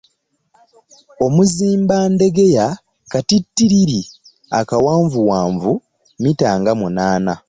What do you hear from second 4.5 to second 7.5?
akawanvuwanvu mita nga munaana.